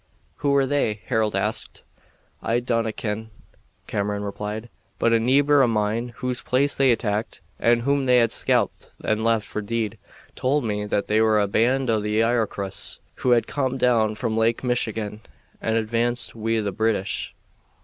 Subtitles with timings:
[0.37, 1.83] "Who were they?" Harold asked.
[2.41, 3.29] "I dinna ken,"
[3.85, 8.31] Cameron replied; "but a neebor o' mine whose place they attacked, and whom they had
[8.31, 9.99] scalped and left for deed,
[10.35, 14.35] told me that they were a band o' the Iroquois who had come down from
[14.35, 15.21] Lake Michigan
[15.61, 17.35] and advanced wi' the British.